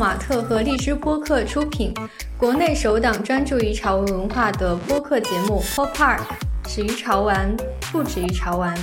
[0.00, 1.92] 马特和荔枝播客出品，
[2.38, 6.20] 国内首档专注于潮文文化的播客节目《Pop Park》，
[6.66, 7.54] 始于潮玩，
[7.92, 8.74] 不止于潮玩。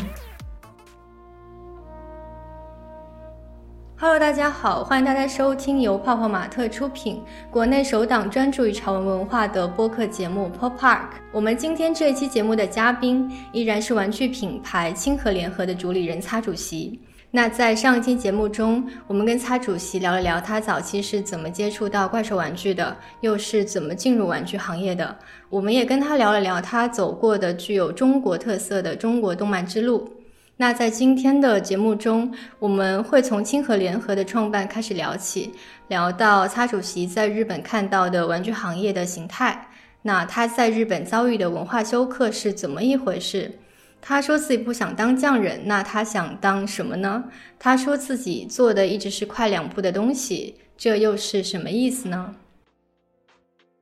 [3.99, 10.99] Hello，大家好，欢迎大家收听由泡泡玛特出品、国内首档专注于潮文文化的播客节目《Pop Park》。
[11.31, 17.01] 我们今天这一期节目的嘉宾依然是玩具品牌清河联合的主理人擦主席。
[17.37, 25.15] 那在上一期节目中，我们跟擦主席聊了聊他早期是怎么接触到怪兽玩具的，又是怎么进入玩具行业的。
[25.47, 30.11] 我们也跟他聊了聊他走过的具有中国特色的中国动漫之路。
[30.55, 35.53] 那在今天的节目中，我们会从清河联合的创办开始聊起，
[35.89, 39.69] 聊到擦主席在日本看到的玩具行业的形态。
[40.01, 43.59] 那他在日本遭遇的文化休克是怎么一回事？
[44.01, 47.23] 他说自己不想当匠人，那他想当什么呢？
[47.59, 52.35] 他说自己做的一直是快两步的东西，这又是什么意思呢？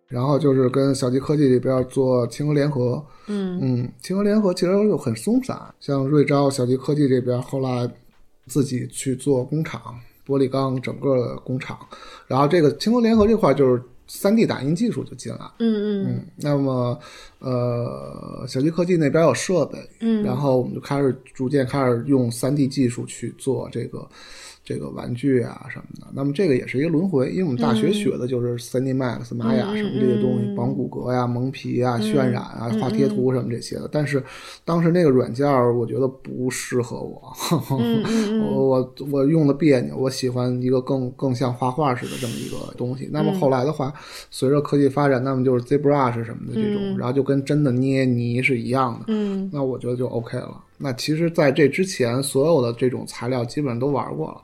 [0.08, 7.90] 然后就是跟小吉科技里边做清河联合，嗯嗯，清河联合其实又很松散，像瑞昭、小吉科技这边后来
[8.46, 11.78] 自己去做工厂，玻璃钢整个工厂，
[12.28, 16.06] 然后这个清河联合这块就是三 D 打印技术就进来，嗯。
[16.06, 17.00] 嗯，那么
[17.40, 20.24] 呃，小鸡科技那边有设备，嗯。
[20.24, 24.08] 然后我们就开始逐渐开始用三 D 技术去做这个
[24.66, 26.08] 这个玩具啊什么的。
[26.14, 33.88] 那么这个也是一个轮回，因为我们大学学的就是三 D Max、玛雅什么这些东西，嗯绑骨骼呀、蒙皮啊、渲染啊、嗯画贴图什么这些的。
[33.92, 34.22] 但是
[34.66, 37.22] 当时那个软件儿，我觉得不适合我，
[38.52, 43.08] 我我我用的别扭，我喜欢一个更更像画画似的这么一个东西。
[43.12, 43.94] 那么后来的话，
[44.32, 49.06] 随着科技发展，那么就是 ZBrush 什么的这种，嗯然后就跟真的捏泥是一样的。
[49.10, 50.62] 嗯那我觉得就 OK 了。
[50.78, 54.42] 那其实，在这之前，所有的这种材料基本都玩过了。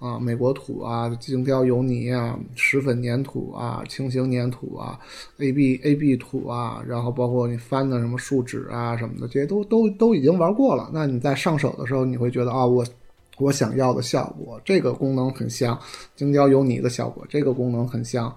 [0.00, 4.98] 啊，美国土啊，精雕油泥啊，石粉粘土啊，轻型粘土啊
[5.38, 10.90] ，A B A B 土啊，然后包括你翻的什么树脂啊什么的，这些都都都已经玩过了。
[10.92, 12.82] 那你在上手的时候，你会觉得啊，我
[13.36, 15.78] 我想要的效果，这个功能很像
[16.16, 18.34] 精雕油泥的效果，这个功能很像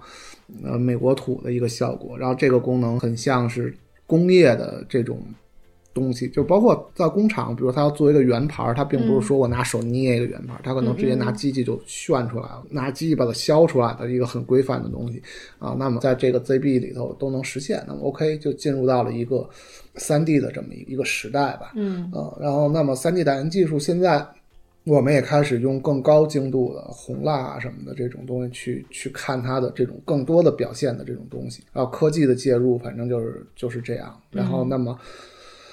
[0.62, 3.74] 呃美国土的一个效果，然后这个功能很像是
[4.06, 5.18] 工业的这种
[5.94, 15.22] 东西，就包括在工厂，比如他要做一个圆盘儿，他并不是说我拿手捏一个圆盘儿，他可能直接拿机器就炫出来了，拿机器把它削出来的一个很规范的东西
[15.60, 15.76] 啊。
[15.78, 19.48] 那么在这个 ZB 里头都能实现，那么 OK 就进入到了一个
[19.94, 21.72] 三 D 的这么一一个时代吧。
[21.76, 24.26] 嗯呃，然后那么三 D 打印技术现在
[24.82, 34.20] 我们也开始用更高精度的红蜡啊什么的这种东西去去看它的这种更多的表现的这种东西，然后科技的介入，反正就是就是这样。
[34.32, 34.98] 然后那么。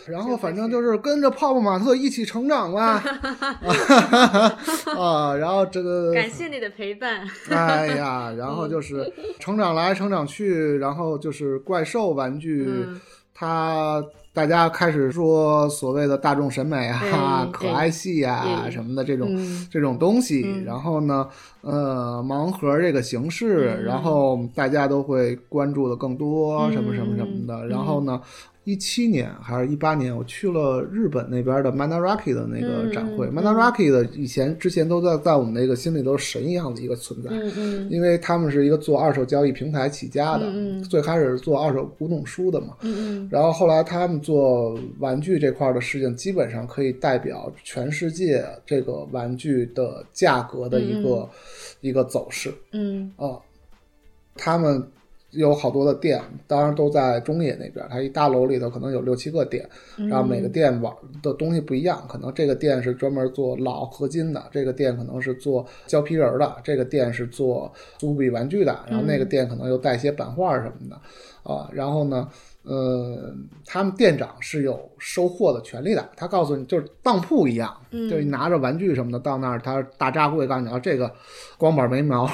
[0.08, 3.04] 然后反正就是跟着泡泡玛特一起成长吧，
[4.98, 7.28] 啊，然后这个感谢你的陪伴。
[7.50, 13.00] 哎呀，然后就是成长来成长去，然后就是怪兽玩具，嗯
[13.34, 14.04] 它
[14.34, 21.28] 大家开始说所谓的大众审美啊、可爱系啊什么的这种、嗯这种东西，嗯然后呢，
[21.62, 28.22] 呃，盲盒这个形式，嗯然后大家都会关注的更多，嗯什么什么什么的，嗯然后呢。
[28.64, 33.26] 一七年还是一八年，我去了日本那边的 Manaraki 的那个展会。
[33.26, 37.90] 嗯嗯 Manaraki 的以前之前都在在我们那个心里都是神一样的一个存在，嗯嗯。
[37.90, 40.84] 因为他们是一个做二手交易平台起家的，嗯嗯。
[40.84, 51.28] 最开始是做二手古董书的嘛，嗯然后后来他们做玩具这块的事情，基本上可以代表全世界这个玩具的价格的一个、
[51.82, 52.54] 一个走势。
[52.74, 53.12] 嗯。
[53.18, 53.40] 啊、
[54.36, 54.88] 他们
[55.32, 60.10] 有好多的店，当然都在中野那边，它一大楼里头可能有六七个店，嗯。
[60.10, 60.94] 然后每个店玩
[61.24, 70.96] 的东西不一样，可能这个店是专门做老合金的，这个店可能是做胶皮人儿的，这个店是做苏比玩具的，然后那个店可能又带一些版画什么的，
[71.52, 72.28] 啊，然后呢，
[72.64, 73.34] 呃，
[73.66, 81.12] 他们店长是有收货的权利的，他告诉你就是当铺一样，嗯就拿着玩具什么的到那儿，他大扎柜告诉你，啊，这个
[81.58, 82.30] 光板没毛，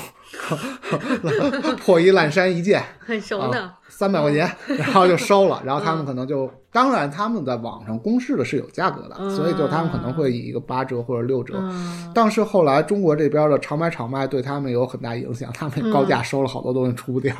[1.80, 3.74] 破衣烂衫一件，很熟的。
[3.90, 4.48] 三百块钱，
[4.78, 11.56] 然后就收了，然后他们可能就，当然他们在网上公示的是有价格的，嗯所以就他们可能会以一个八折或者六折。
[11.57, 17.34] 嗯但是后来中国这边的常买常卖对他们有很大影响，他们高价收了好多东西出不掉。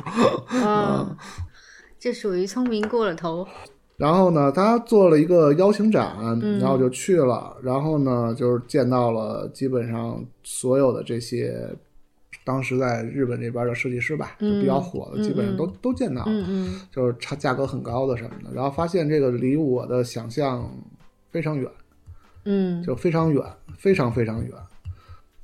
[0.52, 1.14] 嗯，
[1.98, 3.46] 这属于聪明过了头。
[3.96, 7.56] 然后呢，他做了一个邀请展，嗯然后就去了。
[7.62, 11.68] 然后呢，就是见到了基本上所有的这些
[12.44, 16.46] 当时在日本这边的设计师吧，就比较火的，嗯基本上都都见到了。
[16.92, 20.72] 就是差价格很高的什么的，然后发现这个离我的想象
[21.32, 21.68] 非常远，
[22.44, 23.42] 嗯，就非常远，
[23.76, 24.52] 非常非常远，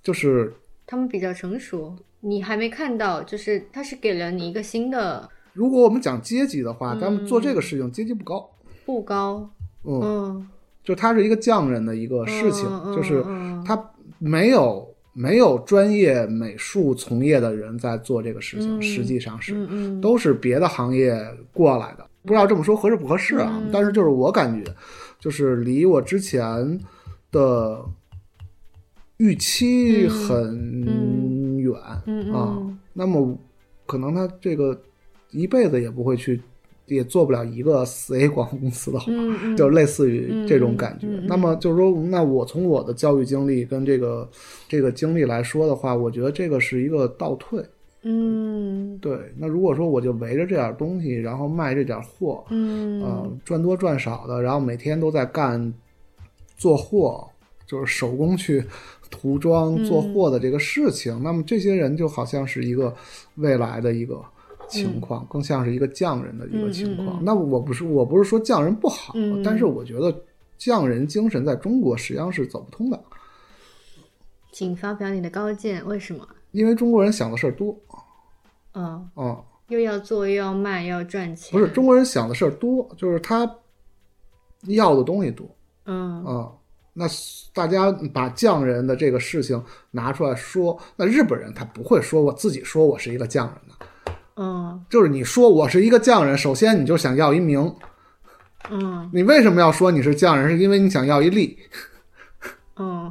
[0.01, 0.55] 就是
[0.87, 1.93] 他们比较成熟。
[2.21, 8.51] 你还没看到，就是他是给了你一个新的如果我们讲阶级的话，咱们做这个事情阶级不高，
[8.85, 9.49] 不高，
[9.85, 10.49] 嗯，嗯，
[10.83, 13.65] 就他是一个匠人的一个事情，就是嗯。
[13.65, 18.83] 他没有没有专业美术从业的人在做这个事情，嗯。
[18.83, 20.01] 实际上是、嗯嗯。
[20.01, 21.17] 都是别的行业
[21.53, 22.05] 过来的。
[22.23, 23.51] 不知道这么说合适不合适啊？
[23.63, 23.71] 嗯。
[23.73, 24.75] 但是就是我感觉，
[25.21, 26.81] 就是离我之前
[27.31, 27.85] 的
[29.19, 31.75] 预期很远、
[32.07, 32.55] 嗯啊。
[32.59, 33.39] 嗯那么
[33.87, 34.81] 可能他这个
[35.35, 36.41] 一辈子也不会去，
[36.87, 41.07] 也做不了一个四 A 广告公司的话，嗯嗯，就类似于这种感觉。
[41.27, 44.29] 那么就是说，那我从我的教育经历跟这个
[44.69, 47.63] 这个经历来说的话，我觉得这个是一个倒退。
[48.07, 55.73] 嗯对，那如果说我就围着这点东西，然后卖这点货，嗯呃，赚多赚少的，然后每天都在干
[56.59, 57.27] 做货，
[57.67, 58.63] 就是手工去
[59.11, 62.95] 涂装做货的这个事情，那么这些人就好像是一个
[63.37, 64.23] 未来的一个
[64.69, 67.09] 情况，更像是一个匠人的一个情况。
[67.09, 67.25] 嗯嗯嗯。
[67.25, 69.43] 那我不是我不是说匠人不好，嗯。
[69.43, 70.15] 但是我觉得
[70.59, 73.03] 匠人精神在中国实际上是走不通的，
[74.53, 76.27] 请发表你的高见，为什么？
[76.53, 77.77] 因为中国人想的事儿多
[78.75, 83.49] 嗯，嗯、又要做又要卖又要赚钱，不是中国人想的事儿多，就是他
[84.67, 85.47] 要的东西多。
[85.87, 86.25] 嗯。
[86.25, 86.53] 啊、
[86.93, 87.07] 那
[87.53, 93.74] 大家把匠人的这个事情拿出来说，那日本人他不会说我自己说我是一个匠人的，
[94.37, 94.85] 嗯。
[94.89, 97.75] 就是你说我是一个匠人，首先你就想要一名，
[98.71, 99.11] 嗯。
[99.13, 100.51] 你为什么要说你是匠人？
[100.51, 101.59] 是因为你想要一利，
[102.77, 103.11] 嗯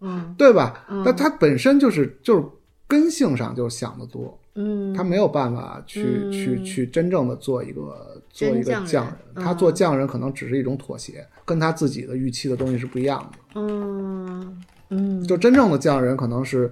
[0.00, 0.34] 嗯。
[0.36, 0.84] 对吧？
[0.88, 1.02] 嗯。
[1.04, 2.44] 那他本身就是就是
[2.86, 6.32] 根性上就想得多，嗯，他没有办法去、嗯。
[6.32, 9.44] 去去真正的做一个做一个匠人。
[9.44, 13.38] 他做匠人可能只是一种妥协，跟他自己的预期的东西是不一样的。
[13.54, 14.62] 嗯。
[14.90, 15.24] 嗯。
[15.24, 16.70] 就真正的匠人可能是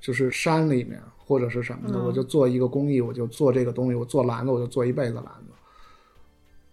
[0.00, 5.52] 就是山里面或者是什么的，嗯我就做一个工艺，我就做这个东西，我做篮子我就做一辈子篮子，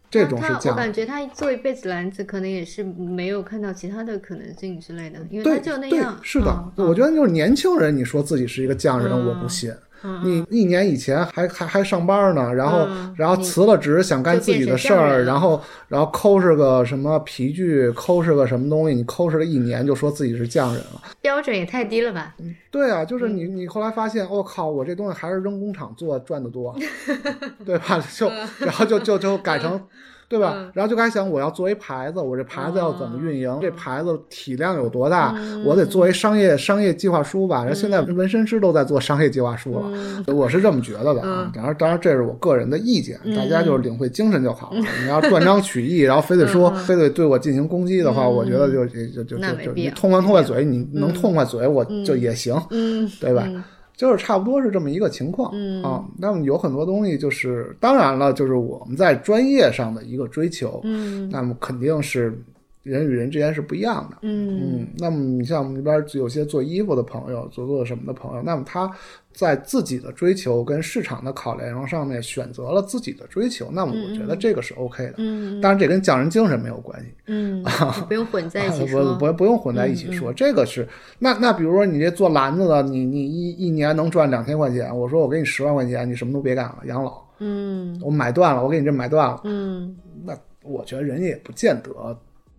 [0.10, 0.76] 这种是他我。
[0.76, 9.74] 感觉他做一辈子篮子，可能也是没有看到其他的可能性之类的，因为他就那样。，是的，嗯我觉得就是年轻人，你说自己是一个匠人，嗯我不信。
[10.06, 21.02] 嗯你一年以前还还还上班呢，然后、嗯然后辞了职想干自己的事儿，然后然后抠是个什么皮具，抠是个什么东西，你抠是了一年就说自己是匠人了。
[21.22, 22.36] 标准也太低了吧？
[22.70, 26.76] 对啊，就是嗯你你后来发现，我、靠，我这东西还是扔工厂做赚的多，
[27.66, 28.00] 对吧？
[28.16, 28.30] 就
[28.60, 29.82] 然后就就就改成。
[30.28, 30.72] 对吧嗯？
[30.74, 33.50] 然后就开始想，我要做一牌子，我这牌子要怎么运营？
[33.50, 35.36] 嗯这牌子体量有多大？
[35.64, 37.60] 我得做一商业商业计划书吧。
[37.60, 41.52] 然后现在纹身师都在做商业计划书了，嗯我是这么觉得的啊。
[41.54, 44.80] 当然，当然这是我个人的意见，嗯大家就是领会精神就好了。
[45.02, 52.56] 你要断章取义， 然后非得说非得对我进行攻击的话，我觉得就就就就就你痛快痛快嘴，你能痛快嘴，我就也行。
[52.72, 53.48] 嗯，对吧？
[53.96, 56.04] 嗯就是差不多是这么一个情况、嗯啊。
[56.18, 62.38] 那么有很多东西就是，当然了，就是我们在专业上的一个追求，嗯那么肯定是
[62.86, 64.18] 人与人之间是不一样的。
[64.22, 68.90] 嗯嗯，那么你像我们这边有些做衣服的朋友，做做什么的朋友，那么他
[69.34, 75.16] 在自己的追求跟市场的考量上面选择了自己的追求，那么我觉得这个是 OK 的。
[75.18, 77.08] 嗯当然，这跟匠人精神没有关系。
[77.28, 77.64] 嗯，
[78.08, 79.02] 不用混在一起 不说。
[79.02, 80.88] 嗯不不用混在一起说，这个是
[81.20, 92.18] 那那比如说你这做篮子的，你你一一年能赚两千块钱，我说我给你十万块钱，你什么都别干了，养老，嗯我买断了，我给你这买断了，嗯那我觉得人家也不见得。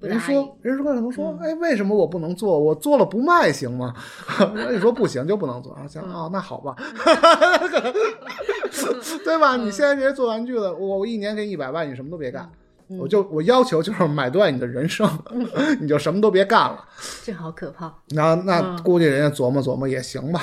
[0.09, 2.59] 人说，人说可能说，哎，为什么我不能做？
[2.59, 3.95] 我做了不卖行吗？
[4.55, 6.13] 人家说不行就不能做，然后想，嗯。
[6.13, 6.75] 哦，那好吧，
[9.25, 9.57] 对吧？
[9.57, 12.49] 你现在这些做玩具的，我我一年给你一百万，你什么都别干，
[12.89, 12.99] 嗯。
[12.99, 15.09] 我就我要求就是买断你的人生，
[15.81, 16.85] 你就什么都别干了。
[17.25, 17.93] 这好可怕。
[18.11, 18.43] 那嗯。
[18.47, 20.41] 那估计人家琢磨琢磨也行吧，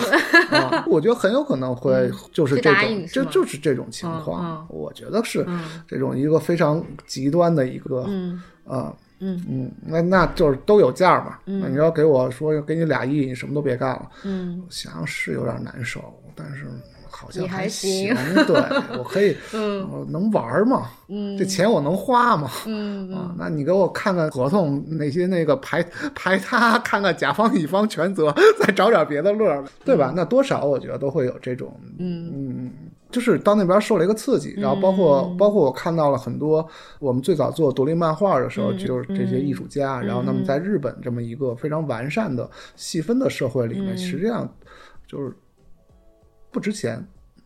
[0.51, 3.27] 啊，我觉得很有可能会就是这种，这应是吗？
[3.31, 5.61] 就是这种情况，我觉得是嗯。
[5.87, 8.41] 这种一个非常极端的一个，嗯。
[8.65, 8.93] 啊，
[9.23, 9.41] 嗯。
[9.47, 14.61] 嗯，那那就是都有价嘛，那你要给我说给你俩亿，你什么都别干了，嗯。
[14.65, 16.01] 我想想是有点难受，
[16.35, 16.65] 但是
[17.09, 18.13] 好像还行。
[18.15, 18.55] 行，对
[18.97, 19.87] 我可以，嗯。
[19.89, 21.37] 我能玩嘛，嗯。
[21.37, 22.49] 这钱我能花嘛？
[22.65, 25.81] 嗯啊，那你给我看看合同那些那个排
[26.15, 30.11] 排他，看看甲方乙方全责，再找点别的乐儿，对吧？
[30.15, 32.31] 那多少我觉得都会有这种，嗯。
[32.33, 32.71] 嗯，
[33.13, 36.67] 就是到那边受了一个刺激，然后包括、包括我看到了很多
[36.99, 44.53] 我们最早做独立漫画的时候，就是这些艺术家，然后那么在日本这么一个非常完善的细分的社会里面，实际上
[45.07, 45.31] 就是
[46.51, 47.01] 不值钱，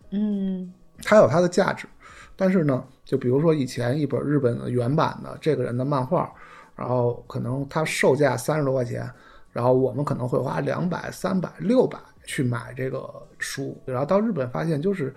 [0.09, 0.73] 嗯。
[1.03, 1.87] 它有它的价值，
[2.35, 6.27] 但是呢，就比如说以前一本日本的原版的这个人的漫画，
[6.75, 9.07] 然后可能它售价三十多块钱，
[9.51, 13.07] 然后我们可能会花两百、三百、六百，去买这个
[13.37, 15.13] 书，然后到日本发现就是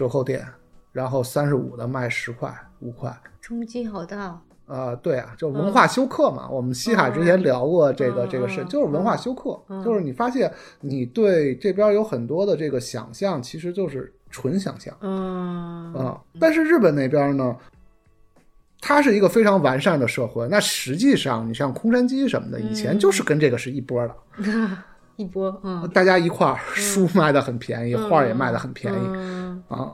[0.00, 0.42] 折扣店，
[0.92, 4.40] 然后三十五的卖十块五块，冲击好大。
[4.64, 6.48] 呃，对啊，就文化休克嘛。
[6.48, 17.54] 我们西海之前聊过这个、嗯这个事，嗯就是文化休克，嗯就是你发现你对这边有很多的这个想象，其实就是纯想象嗯啊、但是日本那边呢，
[18.80, 20.48] 它是一个非常完善的社会。
[20.48, 24.16] 那实际上，你像空山鸡什么的，以前就是跟这个是一波的，
[25.20, 29.92] 一波，嗯，大家一块儿，书卖的很便宜，画儿也卖的很便宜嗯，啊。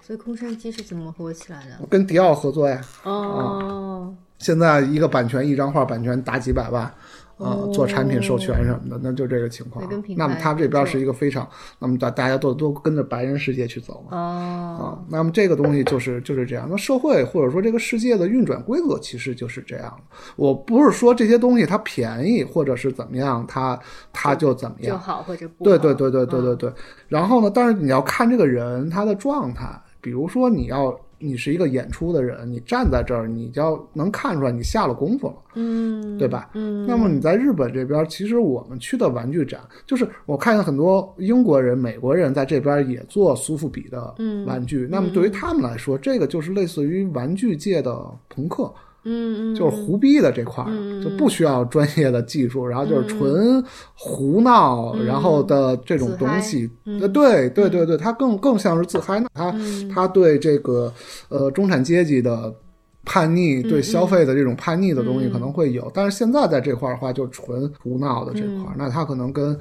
[0.00, 1.86] 所以空山鸡是怎么火起来的？
[1.86, 6.92] 跟迪奥合作呀，哦，现在一个版权一张画版权达几百万，
[7.40, 9.84] 啊、哦做产品授权什么的，那就这个情况
[10.16, 14.16] 那么他这边是一个非常，那么大大家都都跟着白人世界去走嘛。
[14.16, 16.66] 啊哦，，那么这个东西就是就是这样。
[16.70, 20.16] 那社会或者说这个世界的运转规则其实就是这样的。
[20.36, 23.78] 我不是说这些东西它便宜或者是怎么样，它
[24.12, 24.98] 它就怎么就样。
[24.98, 25.70] 好或者不好？
[25.70, 26.72] 对对对对对嗯对对。
[27.08, 29.66] 然后呢，但是你要看这个人他的状态，
[30.00, 36.50] 比如说你要你是一个演出的人，你站在这儿，你就要能看出来你下了功夫了，嗯，对吧？
[36.54, 44.88] 嗯，那么你在日本这边，其实我们去的玩具展，就是我看见很多英国人、美国人在这边也做苏富比的嗯玩具。
[44.90, 48.72] 那么对于他们来说，这个就是类似于玩具界的朋克，
[49.04, 53.64] 嗯嗯，就是胡逼的这块儿，嗯就不需要专业的技术，然后就是纯
[53.94, 56.70] 胡闹，嗯然后的这种东西。
[57.00, 59.26] 呃，对对对对，他更更像是自嗨呢。
[59.34, 60.92] 它嗯它对这个
[61.28, 62.54] 呃中产阶级的。
[63.02, 69.58] 叛逆对消费的这种叛逆的东西嗯可能会有，但是现在在这块儿的话，就纯胡闹的这块儿，那他可能跟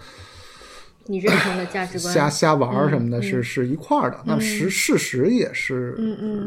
[1.10, 4.20] 你认同的价值观，瞎瞎玩儿什么的嗯是、是一块儿的。
[4.26, 5.96] 那么实事实也是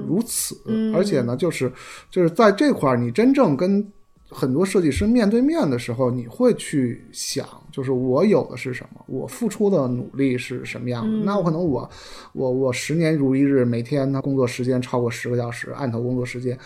[0.06, 1.70] 如此，嗯而且呢，就是
[2.08, 3.84] 就是在这块儿，你真正跟
[4.30, 11.10] 很多设计师面对面的时候，你会去想，就是我有的是什么，我付出的努力是什么样的。
[11.18, 11.90] 嗯那我可能我
[12.32, 16.56] 我我十年如一日，每天他工作时间超过十个小时，按头工作时间。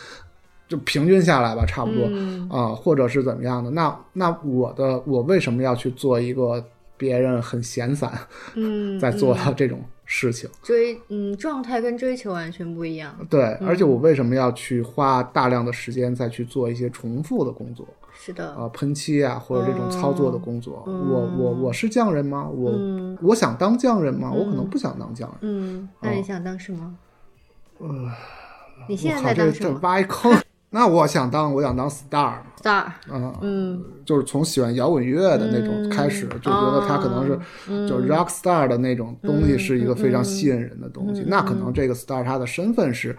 [0.69, 2.03] 就平均下来吧，差不多
[2.51, 3.71] 啊、嗯或者是怎么样的？
[3.71, 6.61] 那那我的我为什么要去做一个
[6.97, 8.11] 别人很闲散
[8.55, 10.49] 嗯， 在做到这种事情？
[10.63, 17.87] 追嗯状态跟追求完全不一样，对，而且我为什么要去花大量的时间再去做一些重复的工作
[18.19, 20.83] 是的，啊、喷漆啊，或者这种操作的工作？
[20.87, 22.49] 我我我是匠人吗？
[22.49, 24.31] 我、嗯我想当匠人吗？
[24.33, 25.39] 我可能不想当匠人。
[25.43, 26.95] 嗯，那你想当什么？
[27.79, 28.11] 呃
[28.89, 30.33] 你现在在当什么挖一坑。
[30.69, 37.33] 那我想当，我想当 star，？star，啊、嗯就是从喜欢摇滚乐的那种开始，就觉得他可能是、
[37.71, 41.23] 哦就 rock star 的那种东西嗯是一个非常吸引人的东西。
[41.27, 43.17] 那可能这个 star 他的身份是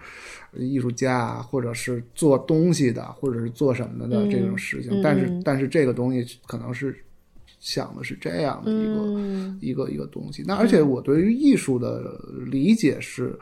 [0.54, 4.92] 艺术家啊，或者是做东西的，或者是做什么的这种事情。
[4.92, 6.94] 嗯但是但是这个东西可能是
[7.58, 10.44] 想的是这样的一个、嗯一个一个东西。
[10.46, 13.36] 那而且我对于艺术的理解是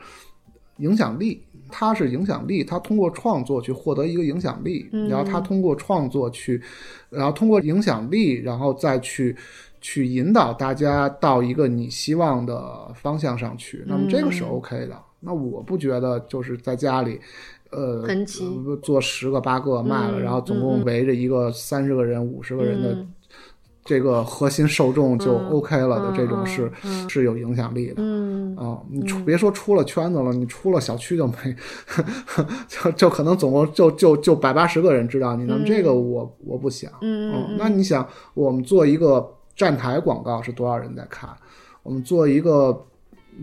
[0.77, 6.61] 影响力，他是影响力，他通过创作去获得一个影响力，然后他通过创作去，
[7.09, 9.35] 然后通过影响力，然后再去。
[9.79, 14.99] 去引导大家到一个你希望的方向上去，那么这个是 OK 的。
[15.19, 17.21] 那我不觉得就是在家里，
[17.69, 18.03] 呃，
[18.81, 23.13] 做十个八个卖了，然后总共围着一个三十个人、五十个人的嗯
[23.87, 27.93] 这个核心受众就 OK 了的，嗯这种是、嗯是有影响力的。
[27.97, 31.55] 嗯啊、你出别说出了圈子了，你出了小区就没，
[32.67, 35.45] 就就可能总共就就就百八十个人知道你。
[35.45, 39.25] 那么这个我我不想，嗯嗯，那你想，我们做一个
[39.55, 41.29] 站台广告是多少人在看？
[41.83, 42.85] 我们做一个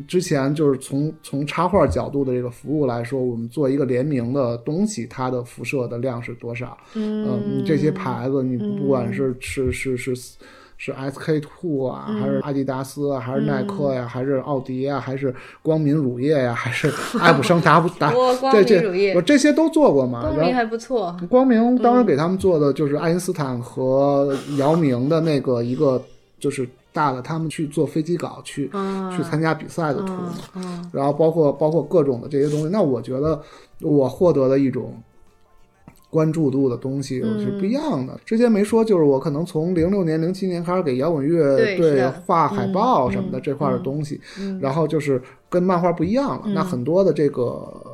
[0.06, 6.76] 之前就是从从插画角度的这个服务来说，我们做一个联名的东西，它的辐射的量是多少？
[6.94, 10.14] 嗯，你这些牌子，你不管是是是是。
[10.76, 15.32] 是 SK two 啊，还是阿迪达斯啊，还是耐克呀，还是奥迪啊，还是
[15.62, 18.12] 光明乳业呀， 还是爱普生达不 达
[18.50, 20.22] 这这明乳业我这些都做过嘛？
[20.24, 26.02] 然后光明还不错，光明当时给他们做的就是爱因斯坦和姚明的那个一个
[26.40, 32.68] 就是大的，他们去做飞机稿去、嗯去参加比赛的图嘛，嗯然后包括包括各种的这些东西。
[32.68, 33.42] 那我觉得
[33.80, 34.94] 我获得的一种
[36.08, 38.16] 关注度的东西嗯是不一样的。
[38.24, 45.20] 之前没说，就是我可能从零六年、零七年开始给摇滚乐队画海报什么的嗯这块的东西，嗯然后就是
[45.50, 46.44] 跟漫画不一样了。
[46.54, 47.92] 那很多的这个。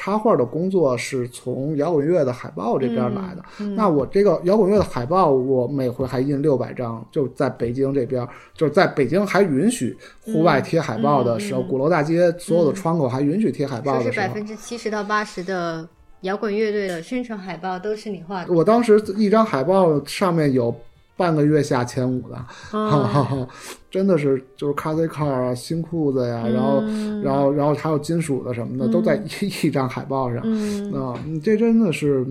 [0.00, 3.44] 呃插画的工作是从摇滚乐的海报这边来的。
[3.58, 3.76] 嗯。
[3.76, 15.86] 那我这个摇滚乐的海报，我每回还印六百张，就在北京这边，就是在北京还允许户外贴海报的时候，鼓楼大街所有的窗口还允许贴海报的时候，百分之七十到八十的
[16.22, 20.74] 摇滚乐队的宣传海报都是你画的，我当时一张海报上面有
[21.20, 23.46] 半个月下前五的，哦。
[23.90, 30.40] 真的是就是 Cosy Car 啊、新裤子呀，然后嗯然后然后还有金属的什么的，都在一 一张海报上。
[30.44, 30.90] 嗯。
[30.94, 32.24] 啊，你这真的是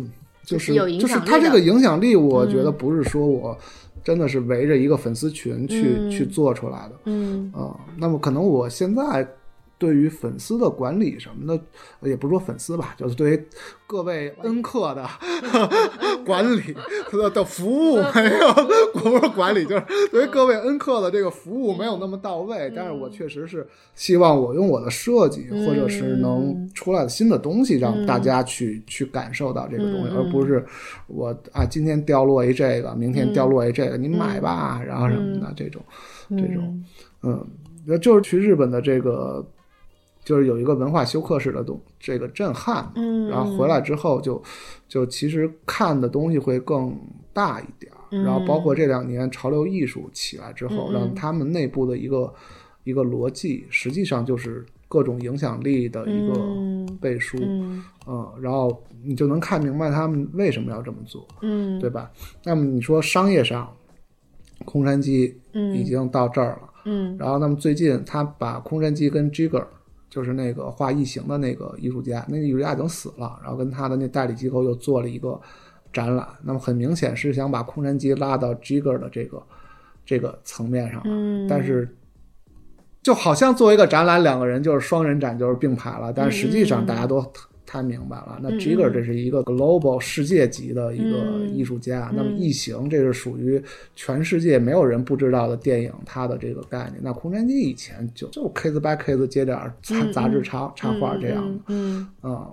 [0.44, 1.32] 就是就是响力的。
[1.32, 3.56] 它这个影响力，我觉得不是说我
[4.04, 6.10] 真的是围着一个粉丝群去、嗯。
[6.10, 6.96] 去做出来的。
[7.06, 7.52] 嗯。
[7.54, 7.76] 啊。
[7.98, 9.28] 那么可能我现在
[9.80, 13.44] 对于粉丝的管理什么的，也不是说粉丝吧，就是对于
[13.88, 15.08] 各位恩客的
[16.26, 16.76] 管理
[17.12, 18.54] 的 的服务没有，
[18.94, 22.72] 不是管理，就是对于各位恩客的这个服务没有那么到位。
[22.76, 30.64] 但是我确实是希望我用我的设计，或者是能出来的新的东西，让大家去去感受到这个东西，嗯而不是
[31.08, 35.82] 我啊今天掉落一这个，明天掉落一这个，你买吧，然后什么的这种
[36.32, 36.84] 这种，
[37.24, 37.48] 嗯，
[37.88, 39.42] 那就是去日本的这个。
[40.30, 43.28] 就是有一个文化休克式的东这个震撼，嗯。
[43.30, 44.40] 然后回来之后就
[44.88, 46.96] 就其实看的东西会更
[47.34, 52.32] 大一点儿，然后包括这两年潮流艺术起来之后，嗯让他们内部的一个
[52.84, 57.84] 一个逻辑，实际上就是各种影响力的一个嗯背书，嗯。
[58.06, 61.80] 嗯，然后你就能看明白他们为什么要这么做，嗯。
[61.80, 62.12] 对吧？
[62.44, 63.68] 那么你说商业上，
[64.64, 65.36] 空山鸡
[65.76, 67.18] 已经到这儿了，嗯。
[67.18, 69.66] 然后那么最近他把空山鸡跟 Jigger。
[70.10, 75.40] 就是那个画异形的那个艺术家，那个艺术家已经死了，然后跟他的那代理机构又做了一个
[75.94, 76.28] 展览。
[76.44, 79.44] 那么很明显是想把空山鸡拉到 Jigger 的这个
[80.06, 81.88] 这个层面上，嗯，但是
[83.04, 87.24] 就好像作为一个展览，两个人就是双人展，就是并排了，但是实际上大家都
[87.70, 88.40] 太明白了。
[88.42, 93.62] 那 Jigger 这是一个 global 世界级的一个艺术家，那么异形这是属于
[93.96, 96.96] 全世界没有人不知道的电影，它的这个概念。
[97.04, 102.48] 那空山鸡以前就就 case by case 接点儿杂杂志插插画这样的，嗯啊。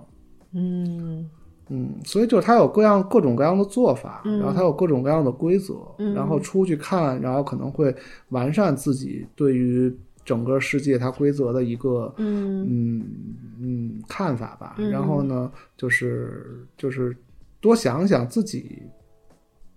[0.53, 1.29] 嗯
[1.69, 5.75] 嗯，所以就是它有各样各种各样的做法，然后它有各种各样的规则，
[6.15, 7.93] 然后出去看，然后可能会
[8.29, 9.93] 完善自己对于
[10.27, 13.07] 整个世界它规则的一个嗯嗯
[13.59, 14.77] 嗯看法吧。
[14.91, 17.17] 然后呢，就是就是
[17.61, 18.83] 多想想自己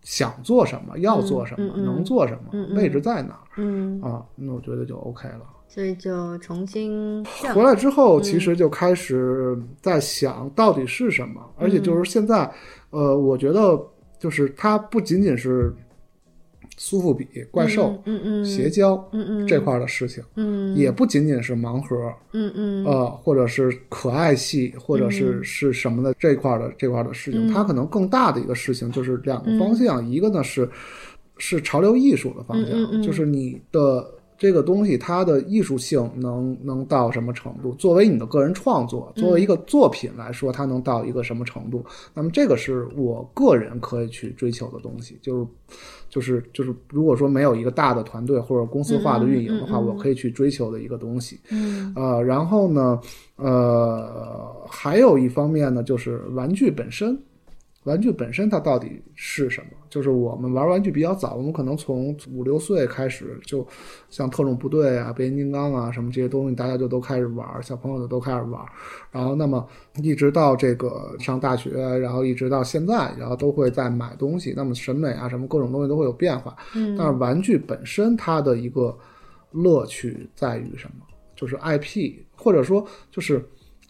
[0.02, 4.26] 想做什么，要做什么，能做什么，位置在哪儿嗯，啊？
[4.36, 5.42] 那我觉得就 OK 了。
[5.68, 12.52] 所以就重新回来之嗯后，其实就开始在想到底是什么，而且就是现在，
[12.90, 13.80] 呃，我觉得
[14.18, 15.72] 就是它不仅仅是
[16.82, 19.46] 苏富比、怪兽、嗯嗯邪教嗯嗯。
[19.46, 20.74] 这块儿的事情，嗯。
[20.76, 22.86] 也不仅仅是盲盒，嗯嗯。
[22.86, 30.70] 呃，或者是可爱系，或者是是什么的这块儿的这块儿的事情，它可能更大的一个事情就是两个方向，一个呢是
[31.38, 33.04] 是潮流艺术的方向，嗯嗯嗯。
[33.04, 37.74] 就是你的这个东西它的艺术性能能到什么程度？
[37.74, 41.86] 作为你的个人创作，作为一个作品来说，它能到一个什么程度？
[42.14, 45.48] 那么这个是我个人可以去追求的东西，就是
[46.10, 51.40] 就是就是，如果说没有一个大的团队或者公司化的运营的话，我可以去追求的一个东西。
[51.52, 53.00] 嗯呃，然后呢，
[53.36, 57.18] 呃，还有一方面呢，就是玩具本身，
[57.86, 59.68] 玩具本身它到底是什么？
[59.90, 63.66] 就是我们玩玩具比较早，我们可能从五六岁开始，就
[64.10, 68.62] 像特种部队啊、变形金刚啊什么这些东西，大家就都开始玩，小朋友就都开始玩。
[69.12, 69.66] 然后，那么
[70.04, 74.54] 一直到这个上大学，然后一直到现在，然后都会在买东西。
[74.56, 76.56] 那么审美啊，什么各种东西都会有变化。
[76.76, 78.96] 嗯但是玩具本身它的一个
[79.52, 81.06] 乐趣在于什么？
[81.36, 83.44] 就是 IP，或者说就是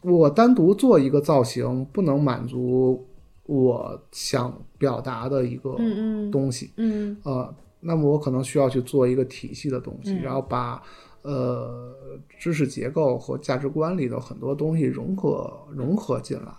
[0.04, 3.04] 我单独做一个造型，不能满足
[3.50, 5.76] 我想表达的一个
[6.32, 6.72] 东西。
[6.78, 10.80] 嗯呃，那么我可能需要去做一个体系的东西，嗯然后把
[11.24, 11.96] 呃
[12.38, 16.54] 知识结构和价值观里的很多东西融合融合进来，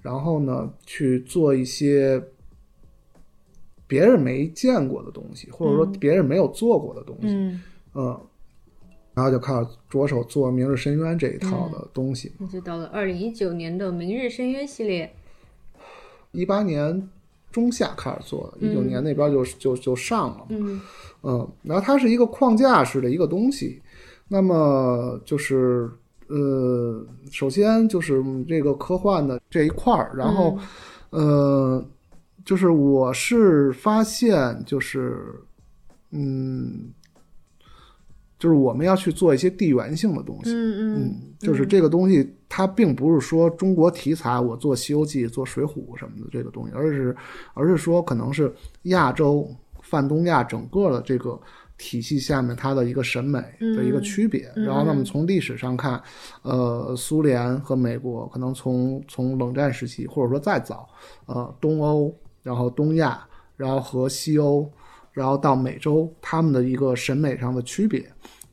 [0.00, 2.22] 然后呢去做一些
[3.88, 7.62] 别人没见过的东西，或者说别人没有做过的东西，嗯，
[7.94, 8.20] 嗯。
[9.14, 12.30] 然后就开始着手做《明日深渊》这一套嗯的东西。
[12.38, 15.10] 那就到了二零一九年的《明日深渊》系列。
[16.36, 17.08] 一八年
[17.50, 20.46] 中下开始做的，一九年那边就就就上了。
[20.50, 20.80] 嗯。
[21.22, 23.82] 嗯，然后它是一个框架式的一个东西，
[24.28, 25.90] 那么就是
[26.28, 30.56] 呃，首先就是这个科幻的这一块儿，然后、
[31.10, 31.84] 呃，
[32.44, 35.34] 就是我是发现就是
[36.12, 36.92] 嗯，
[38.38, 47.16] 就是我们要去做一些地缘性的东西，嗯嗯，就是这个东西，它并不是说中国题材，我做《西游记》、做《水浒》什么的这个东西，而是
[47.54, 49.48] 而是说可能是亚洲、
[49.82, 51.38] 泛东亚整个的这个
[51.78, 54.50] 体系下面它的一个审美的一个区别。
[54.54, 56.02] 然后，那么从历史上看，
[56.42, 60.88] 呃，苏联和美国可能从从冷战时期，或者说再早，
[61.26, 64.70] 呃，东欧，然后东亚，然后和西欧。
[65.12, 68.06] 然后到美洲他们的一个审美上的区别，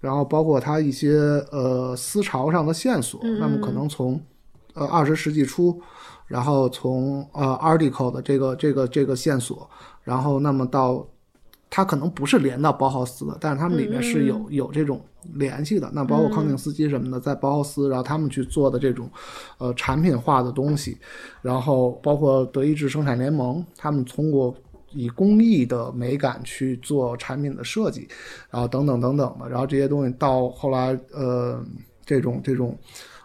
[0.03, 1.15] 然后包括他一些
[1.49, 4.19] 呃思潮上的线索，那么可能从
[4.73, 5.79] 呃二十世纪初，
[6.27, 9.65] 然后从呃 article 的这个这个这个线索，
[10.03, 11.07] 然后那么到
[11.69, 14.99] 它可能不是连到包豪斯的，但是他们里面是有有这种
[15.35, 15.89] 联系的。
[15.93, 19.09] 那包括康定斯基什么的，在包豪斯，然后他们去做的这种
[19.57, 20.97] 呃产品化的东西，
[21.41, 24.53] 然后包括德意志生产联盟，他们通过
[24.93, 28.07] 以工艺的美感去做产品的设计，
[28.49, 31.63] 然后等等等等的，然后这些东西到后来呃
[32.05, 32.77] 这种这种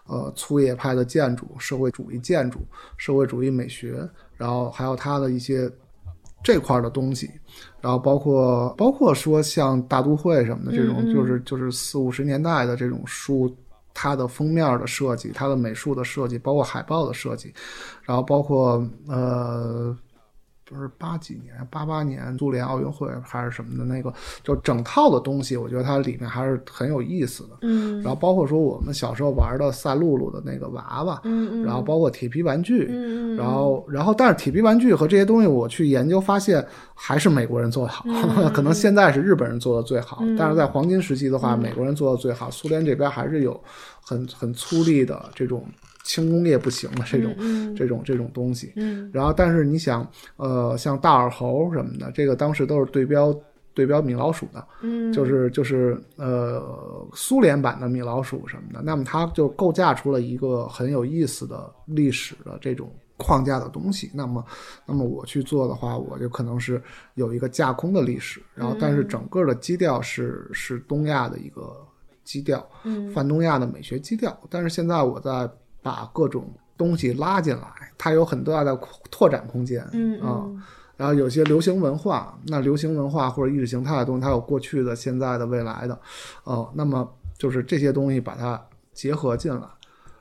[0.06, 2.60] 呃粗野派的建筑、社会主义建筑、
[2.96, 5.70] 社会主义美学，然后还有它的一些
[6.42, 7.30] 这块的东西。
[7.80, 13.54] 然后包括包括说像大都会什么的这种，就是就是四五十年代的这种书，
[13.92, 17.52] 它的封面的设计，它的美术的设计，包括海报的设计，
[18.02, 19.96] 然后包括呃。
[20.68, 24.12] 不是八几年，八八年苏联奥运会还是什么的那个，
[24.44, 27.50] 就整套的东西，我觉得它里面还是很有意思的。
[27.62, 31.20] 嗯，然后包括说我们小时候玩的赛璐璐的那个娃娃，
[31.64, 32.84] 然后包括铁皮玩具，
[33.36, 36.62] 然后然后但是铁皮玩具和这些东西我去研究发现
[36.94, 38.04] 还是美国人做的好，
[38.52, 43.58] 可能现在是日本人做的最好，但是在黄金时期的话，美国人做的最好，苏联这边还是有
[44.02, 45.64] 很很粗粝的这种。
[46.08, 47.36] 轻工业不行的这种
[47.76, 53.38] 这种这种东西，嗯，然后但是你想，呃，像大耳猴什么的，这个当时都是对标
[53.74, 64.10] 对标米老鼠的，嗯，就是就是呃苏联版的米老鼠什么的，那么它就构架出了一个很有意思的历史的这种框架的东西。
[64.14, 64.42] 那么
[64.86, 66.82] 那么我去做的话，我就可能是
[67.16, 71.76] 有一个架空的历史，然后但是整个的基调是是东亚的一个
[72.24, 74.34] 基调，嗯，泛东亚的美学基调。
[74.48, 75.46] 但是现在我在
[75.82, 77.62] 把各种东西拉进来，
[77.96, 78.78] 它有很大的
[79.10, 79.86] 拓展空间。
[79.92, 80.46] 嗯啊，
[80.96, 85.98] 然后有些流行文化，那流行文化或者意识形态的东西，它有过去的、现在的、未来的。
[86.44, 88.60] 哦，那么就是这些东西把它
[88.92, 89.62] 结合进来，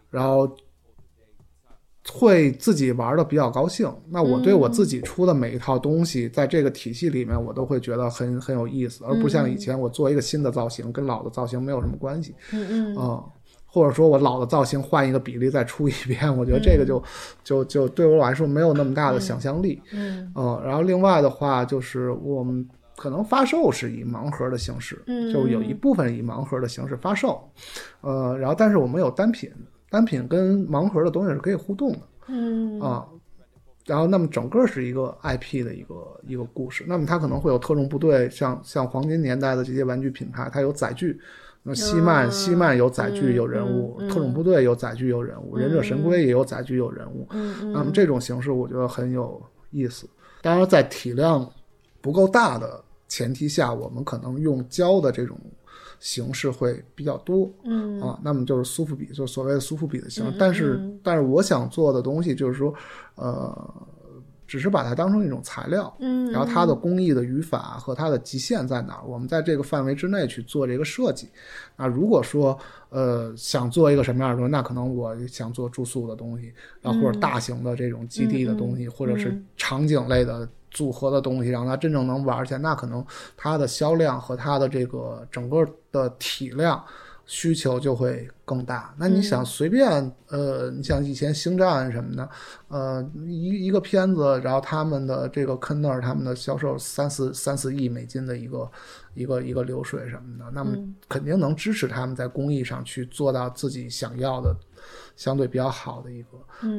[0.09, 0.49] 然后
[2.11, 3.91] 会自己玩的比较高兴。
[4.09, 12.35] 那我对我自己出的每一套东西，在这个体系里面，我都会觉得很很有意思，而不像以前我做一个新的造型，跟老的造型没有什么关系。
[12.53, 13.23] 嗯嗯，啊。
[13.69, 17.03] 或者说我老的造型换一个比例再出一遍，我觉得这个就
[17.43, 19.81] 就就对我来说没有那么大的想象力。
[19.91, 20.31] 嗯，
[20.65, 27.47] 然后另外的话就是我们可能发售是以盲盒的形式，嗯，就有一部分以盲盒的形式发售。
[28.01, 29.51] 呃，然后但是我们有单品，
[29.91, 31.99] 单品跟盲盒的东西是可以互动的。
[32.29, 33.05] 嗯啊，
[33.85, 36.83] 然后那么整个是一个 IP 的一个一个故事。
[36.87, 41.19] 那么它可能会有特种部队，像像黄金年代的这些玩具品牌，它有载具。
[41.67, 47.27] 那西曼，西漫有载具有人物，特种部队有载具有人物，忍者神龟也有载具有人物。
[47.73, 50.07] 那么这种形式我觉得很有意思。
[50.41, 51.45] 当然，在体量
[51.99, 55.37] 不够大的前提下，我们可能用胶的这种
[55.99, 57.51] 形式会比较多。
[57.65, 60.33] 嗯啊，那么就是苏富比，就所谓的苏富比的形式。
[60.39, 62.73] 但是，但是我想做的东西就是说，
[63.15, 63.73] 呃。
[64.47, 69.03] 只是把它当成一种材料，嗯，然后它的工艺的语法和它的极限在哪儿？
[69.05, 71.29] 我们在这个范围之内去做这个设计。
[71.75, 72.57] 那如果说
[72.89, 83.05] 呃想做一个什么样的东西，那可能我想做住宿的东西，然后或者大型的这种基地的东西，或者是场景类的组合的东西，让它真正能玩起来，那可能
[83.35, 86.81] 它的销量和它的这个整个的体量。
[87.27, 88.95] 需求就会更大。
[88.97, 92.29] 那你想随便，呃，你像以前星战什么的，
[92.69, 98.71] 呃，一一个片子，然后他们的这个 Kenner 他们的销售三四三四亿美金的一个
[99.13, 100.75] 一个一个流水什么的，那么
[101.07, 104.55] 肯定能支持他们在工艺上去做到自己想要的。
[105.15, 106.29] 相对比较好的一个，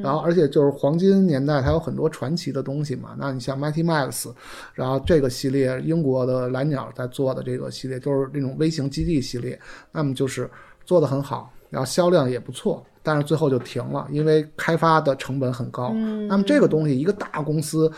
[0.03, 3.17] 然后而且就是黄金年代，它有很多传奇的东西嘛。
[3.19, 4.33] 那你像 Mighty Max，
[4.75, 9.59] 然后这个系列英国的蓝鸟在做的这个系列，都是那种微型基地系列，
[9.91, 10.49] 那么就是
[10.85, 15.93] 做的很好，然后销量也不错，但是最后就停了，因为开发的成本很高。
[16.29, 17.91] 那么这个东西，一个大公司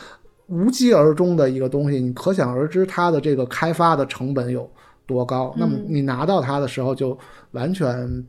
[0.46, 4.68] 无疾而终的一个东西，你可想而知它的这个开发的成本有
[5.06, 5.54] 多高。
[5.56, 7.16] 那么你拿到它的时候就
[7.50, 8.26] 完全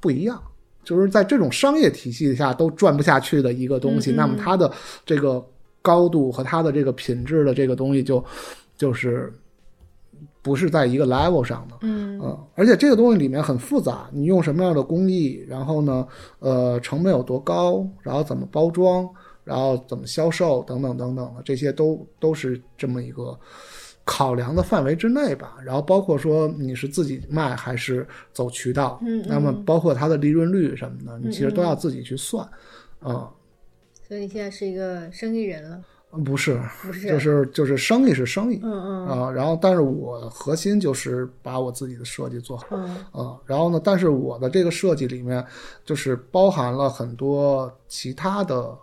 [0.00, 0.40] 不一样。
[0.84, 4.70] 就是在这种商业体系下都转不下去的一个东西，那么它的
[5.04, 5.44] 这个
[5.82, 8.24] 高度和它的这个品质的这个东西就
[8.76, 9.32] 就是
[10.42, 16.06] 不是在一个 level 上的，嗯而且这个东西里面很复杂，你用什么样的工艺，然后呢，
[16.38, 19.08] 呃，成本有多高，然后怎么包装，
[19.42, 23.38] 然后怎么销售等等等等的，这些都都是这么一个。
[24.04, 32.46] 考量的范围之内吧，然后包括说你是自己卖还是走渠道，嗯，那么包括它的利润率什么的，你其实都要自己去算，
[33.00, 33.30] 啊。
[34.06, 35.80] 所以你现在是一个生意人了。
[36.24, 39.06] 不是，不是，就是就是生意是生意，嗯嗯。
[39.08, 42.84] 啊，然后但是我核心就是把我自己的设计做好，嗯。
[43.10, 45.44] 啊，然后呢，但是我的这个设计里面
[45.84, 48.78] 就是包含了很多其他的，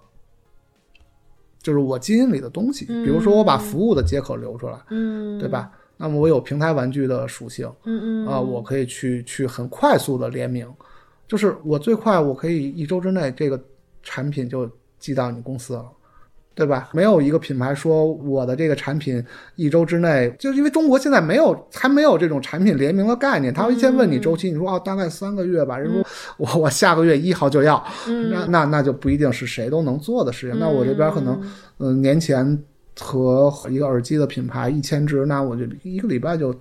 [1.62, 5.71] 就是我基因里的东西，比如说我把服务的接口留出来，嗯，对吧？
[5.97, 10.67] 那么我有平台玩具的属性嗯嗯啊，我可以去去很快速的联名，
[11.28, 13.63] 就是我最快我可以一周之内这个
[14.02, 15.86] 产品就寄到你公司了。
[16.53, 16.89] 对吧？
[16.93, 19.23] 没有一个品牌说我的这个产品
[19.55, 26.03] 一周之内，就是因为中国现在没有还没有这种产品联名的概念，他会先问你周期，你说哦大概三个月吧，人说
[26.37, 27.83] 我我下个月一号就要，
[28.29, 30.59] 那那那就不一定是谁都能做的事情。
[30.59, 31.41] 那我这边可能
[31.79, 32.61] 嗯、年前
[32.99, 36.59] 和一个耳机的品牌一千只，那我就一个礼拜就嗯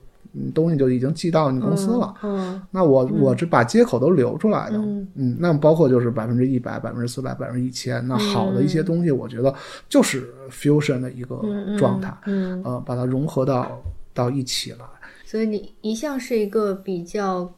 [0.54, 2.14] 东西就已经寄到你公司了。
[2.22, 5.08] 嗯那我我这把接口都留出来的，嗯。
[5.14, 9.52] 嗯，那么包括就是百分之一百、百分之四百、百分之一千，那好的一些东西，我觉得
[9.88, 11.40] 就是 fusion 的一个
[11.78, 13.82] 状态，嗯，呃，把它融合到
[14.14, 14.78] 到一起来，
[15.24, 17.52] 所以你一向是一个比较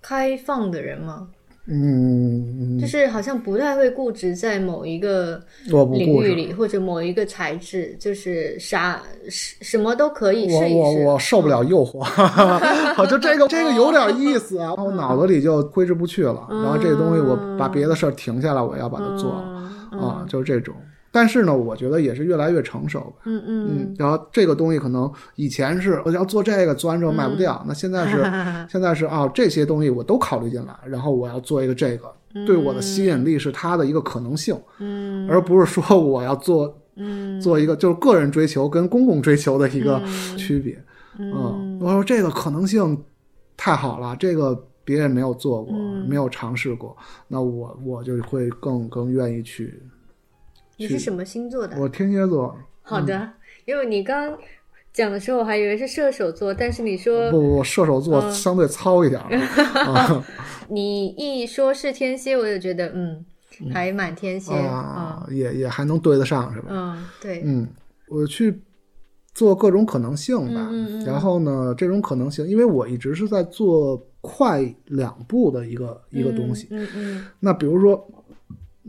[0.00, 1.28] 开放的人吗？
[1.66, 5.42] 嗯，就是好像不太会固执在某一个
[5.92, 9.00] 领域里，或者某一个材质，就是啥
[9.30, 11.04] 什什么都可以我我试一试。
[11.06, 12.00] 我受不了诱惑，
[12.94, 19.30] 好，就这个这个有点意思啊，我脑子里就挥之不去了，然后这个东西我把别的事儿停下来，我要把它做
[19.98, 20.74] 啊，就是这种。
[21.14, 23.12] 但是呢，我觉得也是越来越成熟吧。
[23.26, 28.16] 嗯嗯嗯，然后这个东西可能以前是我要做这个，做完之后卖不掉，那现在是
[28.68, 32.12] 现在是啊，这些东西我都考虑进来，然后我要做一个这个，
[32.44, 35.30] 对我的吸引力是它的一个可能性，嗯。
[35.30, 37.40] 而不是说我要做嗯。
[37.40, 40.02] 做一个就是个人追求跟公共追求的一个
[40.36, 40.76] 区别。
[41.16, 43.00] 嗯我说这个可能性
[43.56, 46.08] 太好了，这个别人没有做过，嗯。
[46.08, 46.96] 没有尝试过，
[47.28, 49.80] 那我我就会更更愿意去。
[50.76, 51.76] 你是什么星座的？
[51.78, 53.30] 我天蝎座，好的，
[53.64, 54.36] 因为你刚
[54.92, 59.20] 讲的时候，我还以为是射手座，但是你说不不，射手座相对糙一点
[60.68, 63.24] 你一说是天蝎，我就觉得嗯，
[63.72, 64.74] 还蛮天蝎啊。
[64.74, 66.68] 啊，也也还能对得上是吧？
[66.70, 67.68] 嗯，对，嗯，
[68.08, 68.62] 我去
[69.34, 70.68] 做各种可能性吧。
[70.70, 76.66] 嗯嗯嗯然后呢，这种可能性，因为我一直是在做快两步的一个一个东西。
[76.70, 78.08] 嗯嗯那比如说，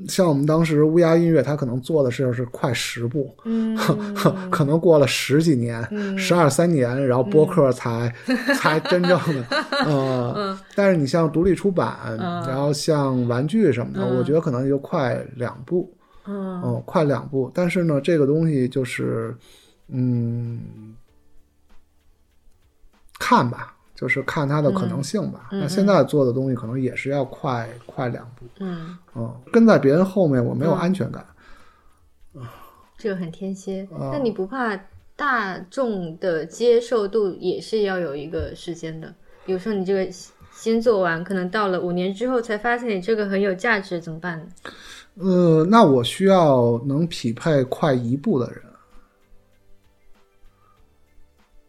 [0.10, 3.75] 像我们当时乌鸦音乐，它可能做的事儿是快十步，嗯
[4.51, 8.13] 可能过了十几年、嗯十二三年，然后播客才、
[8.60, 9.45] 才真正的
[9.86, 10.58] 呃。
[10.75, 15.89] 但是你像独立出版，嗯然后像玩具什么的，我觉得可能就快两步。
[16.27, 17.51] 嗯哦，快两步。
[17.53, 19.36] 但是呢，这个东西就是，
[19.89, 20.60] 嗯，
[23.19, 25.47] 看吧，就是看它的可能性吧。
[25.51, 31.25] 那现在做的东西可能也是要快快两步，嗯，嗯，跟在别人后面，我没有安全感。
[32.97, 33.88] 这个很天蝎。
[33.91, 34.77] 啊那你不怕
[35.15, 39.13] 大众的接受度也是要有一个时间的？
[39.45, 40.12] 比如说你这个
[40.53, 44.45] 先做完，可能到了五年之后才发现你这个很有价值，怎么办呢？
[45.15, 48.62] 呃，那我需要能匹配快一步的人。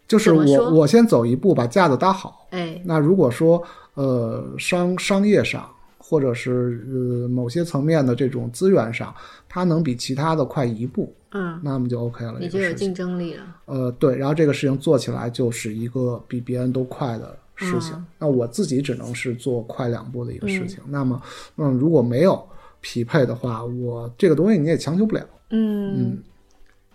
[0.06, 2.46] 就是我，我先走一步，把架子搭好。
[2.50, 3.62] 哎，那如果说
[3.94, 9.14] 呃商商业上，或者是呃某些层面的这种资源上，
[9.48, 12.36] 它能比其他的快一步，嗯，那么就 OK 了。
[12.38, 13.42] 你就有竞争力了。
[13.64, 17.94] 呃对，然后这个事情做起来就是一个比别人都快的事情。
[17.96, 20.78] 嗯那我自己只能是做快两步的一个事情。
[20.88, 21.20] 那么，
[21.56, 22.40] 嗯，如果没有
[22.80, 25.26] 匹配的话，我这个东西你也强求不了。
[25.50, 26.18] 嗯，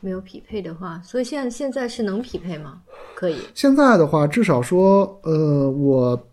[0.01, 2.81] 没有匹配的话，所以现在现在是能匹配吗？
[3.15, 3.37] 可以。
[3.53, 6.27] 现在的话，至少说，呃，我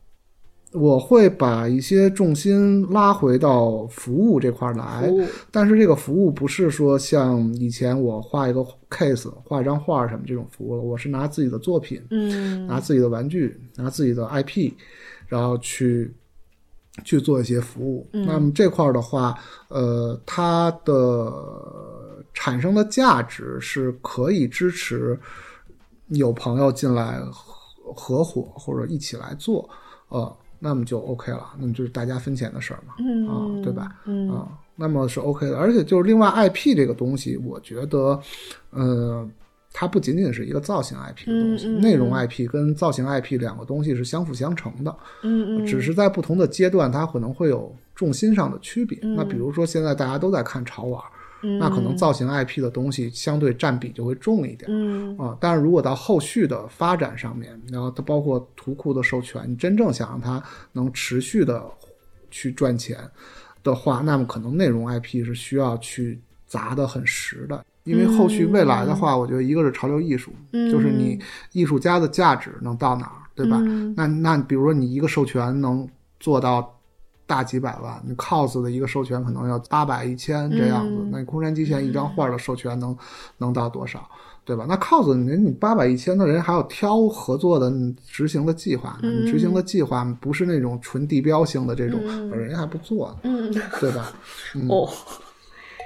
[0.72, 14.72] 我会把一些重心拉回到服务这块儿来，服务但是这个服务不是说像以前我画一个 case、画一张画什么这种服务了，我是拿自己的作品、嗯拿自己的玩具、拿自己的 IP，
[15.26, 16.12] 然后去
[17.04, 18.08] 去做一些服务。
[18.12, 21.32] 那么这块儿的话，呃，它的
[22.34, 25.18] 产生的价值是可以支持
[26.08, 29.68] 有朋友进来合合伙或者一起来做，
[30.08, 33.96] 呃，那么就 OK 了，那么就是大家分钱的事儿嘛，嗯啊，对吧？
[34.04, 38.20] 嗯啊，那么是 OK 的，而且就是另外 IP 这个东西，我觉得，
[38.70, 39.28] 呃，
[39.80, 48.98] 它不仅仅是一个造型 IP 的东西，嗯嗯内容 IP 跟造型 IP 两个东西是相辅相成的，嗯嗯，只是在不同的阶段，它可能会有重心上的区别。
[49.02, 51.00] 那比如说现在大家都在看潮玩，
[51.60, 54.64] 那可能造型 IP 的东西相对占比就会重一点。
[54.66, 61.62] 嗯啊，但是如果到后续的发展上面，然后它包括图库的授权，你真正想让它能持续的
[62.32, 62.98] 去赚钱
[63.62, 67.64] 的话，那么可能内容 IP 是需要去砸得很实的。
[67.88, 70.31] 因为后续未来的话，我觉得一个是潮流艺术，
[70.70, 71.18] 就是你
[71.53, 73.59] 艺术家的价值能到哪儿，对吧？
[73.96, 75.88] 那那比如说你一个授权能
[76.20, 76.79] 做到
[77.27, 82.96] 大几百万，你 cos 的一个授权可能要八百一千这样子，那你空山机前一张画的授权能
[83.38, 84.09] 能到多少，
[84.44, 84.66] 对吧？
[84.68, 87.72] 那 cos 你你八百一千的人还要挑合作的
[88.07, 94.12] 执行的计划呢，你执行的计划不是那种纯地标性的这种，人家还不做呢，对吧？
[94.68, 94.88] 哦。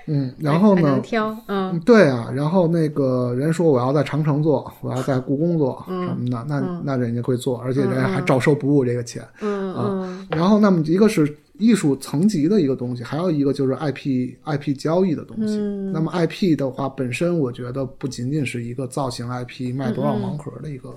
[0.06, 1.00] 嗯，然后呢？
[1.02, 10.26] 挑，嗯，对啊，然后那个人说我要在长城做，我要在故宫做什么的，那那人家会做，而且人家还照收不误这个钱，嗯啊。
[10.30, 15.56] 然后那么一个是艺术层级的一个东西，还有一个就是 IP IP 交易的东西。
[15.92, 20.90] 那么 IP 的话，本身我觉得不仅仅是一个造型 IP 卖多少盲盒的一个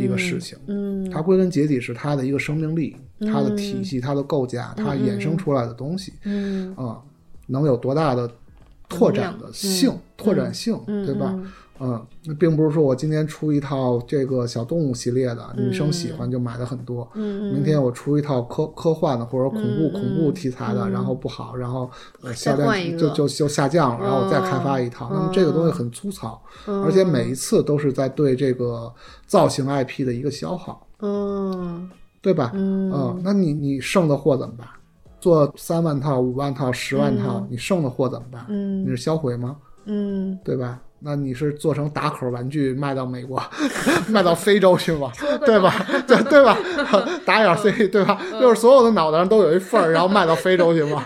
[0.00, 6.98] 一个事情，嗯，它归根结底是它的一个生命力、它的体系、它的构架、它衍生出来的东西，嗯啊。
[7.46, 8.30] 能有多大的
[8.88, 11.34] 拓展的性、拓展性，对吧？
[11.78, 17.06] 嗯，那并不是说我今天出一套这个小动物系列的，女生喜欢就买的很多。
[17.12, 21.90] 嗯明天我出一套科科幻的或者恐怖恐怖题材的，然后不好，然后
[22.34, 25.10] 销量就就就下降了，然后我再开发一套。
[25.12, 28.90] 那么这个东西很粗糙，而且每一次都是在对这个
[29.26, 30.86] 造型 IP 的一个消耗。
[31.00, 31.90] 嗯，
[32.22, 32.52] 对吧？
[32.54, 34.66] 嗯，那你你剩的货怎么办？
[35.26, 38.46] 做三万套、五万套、十万套，你剩的货怎么办？
[38.48, 39.56] 嗯，你是销毁吗？
[39.86, 40.78] 嗯，对吧？
[41.00, 43.42] 那你是做成打口玩具卖到美国、
[44.08, 45.10] 卖到非洲去吗？
[45.44, 45.74] 对吧？
[46.06, 46.56] 对对吧？
[47.26, 48.20] 打眼 C 对吧？
[48.40, 51.04] 就是所有的脑袋上都有一份儿，然后卖到非洲去吗？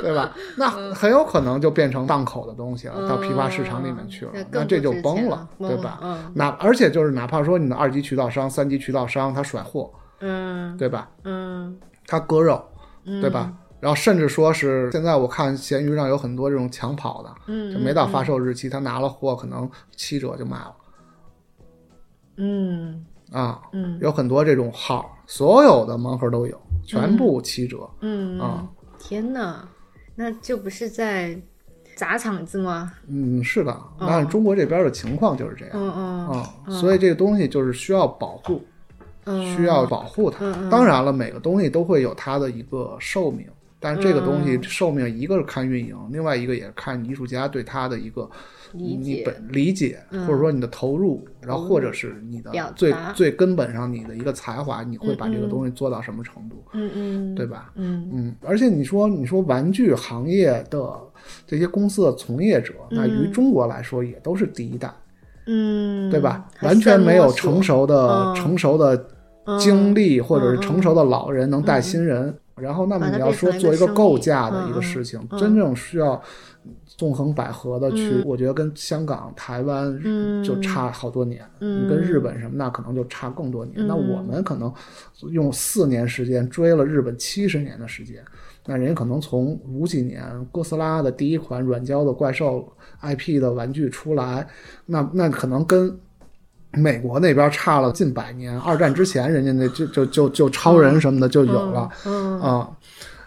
[0.00, 0.34] 对吧？
[0.56, 6.00] 那很有可能就变成档口的东西了，到批发市场里面去了，那这就崩了，对吧？
[6.32, 11.06] 那而且就是哪怕说你的二级渠道商、三级渠道商他甩货，嗯，对吧？
[11.24, 11.76] 嗯，
[12.06, 12.64] 他割肉。
[13.20, 13.52] 对吧？
[13.80, 20.74] 然后甚至说是现在我看闲鱼上有很多这种抢跑的，嗯，就没到发售日期，他拿了货可能七折就卖了。
[22.38, 27.88] 嗯啊，嗯，有很多这种号，所有的盲盒都有，全部七折。
[28.00, 28.68] 嗯啊，
[28.98, 29.68] 天哪，
[30.16, 31.40] 那就不是在
[31.94, 32.92] 砸场子吗？
[33.06, 35.72] 嗯，是的，按中国这边的情况就是这样。
[35.74, 38.64] 嗯嗯啊，所以这个东西就是需要保护。
[39.54, 40.52] 需要保护它。
[40.70, 43.46] 当然了，每个东西都会有它的一个寿命，
[43.80, 48.28] 但是这个东西寿命一个是看运营，另外一个也是看艺术家对它的一个
[48.72, 56.62] 你本理解，或者说你的投入，然后或者是你的最最根本上你的一个才华，你会把这个东西做到什么程度？
[56.74, 57.72] 嗯嗯，对吧？
[57.76, 58.08] 嗯。
[58.12, 60.92] 嗯，而且你说你说玩具行业的
[61.46, 64.92] 这些公司的从业者，那于中国来说也都是第一代，
[65.46, 66.46] 嗯，对吧？
[66.60, 69.08] 完全没有成熟的成熟的。
[69.58, 76.20] 经历或者是成熟的老人能带新人，然后那么你要说做一个构架的一个事情，真正需要
[76.84, 79.96] 纵横捭阖的去，我觉得跟香港、台湾
[80.42, 83.86] 就差好多年，你跟日本什么那可能就差更多年。
[83.86, 84.72] 那我们可能
[85.30, 88.22] 用四年时间追了日本七十年的时间，
[88.66, 94.46] 那人家可能从五几年哥斯拉的第一款软胶的怪兽 IP 的玩具出来，
[94.86, 95.98] 那那可能跟。
[96.72, 101.90] 美国那边差了近百年，二战之前人家那就就就就超人什么的就有了，
[102.42, 102.70] 啊，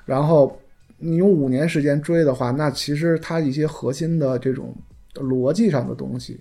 [0.05, 0.55] 然后
[0.97, 4.75] 你用五年时间追的话，那其实它一些核心的这种
[5.15, 6.39] 逻辑上的东西，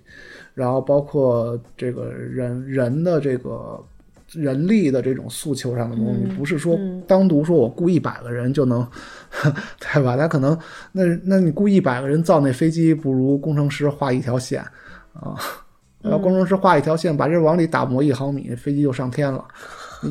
[0.53, 3.83] 然后包括这个人人的这个
[4.33, 8.87] 人力的这种诉求上的东西，不是说单独说我雇一百个人就能，
[9.81, 10.19] 对吧？
[10.19, 10.57] 他可能
[10.93, 14.63] 那那你雇一百个人造那飞机，不如工程师画一条线
[15.15, 15.35] 啊。
[16.03, 19.45] 然后工程师画一条线，把这往里打磨一毫米，飞机就上天了。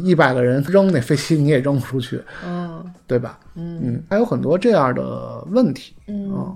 [0.03, 3.39] 一百个人扔那飞机，你也扔不出去，嗯，对吧？
[3.55, 5.95] 嗯嗯，还有很多这样的问题。
[6.07, 6.55] 嗯，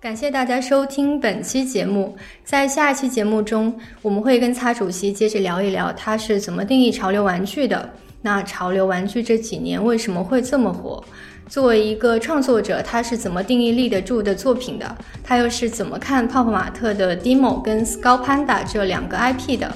[0.00, 2.16] 感谢大家收听本期节目。
[2.44, 7.90] 在下一期节目中，我们会跟擦主席接着聊一聊他是怎么定义潮流玩具的。
[8.22, 11.04] 那潮流玩具这几年为什么会这么火？
[11.52, 14.96] 作为一个创作者，他是怎么定义立得住的作品的？
[15.22, 19.70] 他又是怎么看泡泡玛特的 Demo 跟 Skull Panda 这两个 IP 的？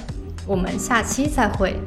[0.47, 1.79] 我们下期再会。